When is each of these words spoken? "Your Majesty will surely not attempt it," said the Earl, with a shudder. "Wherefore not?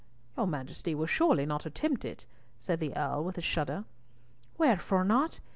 "Your 0.35 0.47
Majesty 0.47 0.95
will 0.95 1.05
surely 1.05 1.45
not 1.45 1.63
attempt 1.67 2.05
it," 2.05 2.25
said 2.57 2.79
the 2.79 2.97
Earl, 2.97 3.23
with 3.23 3.37
a 3.37 3.41
shudder. 3.43 3.85
"Wherefore 4.57 5.03
not? 5.05 5.39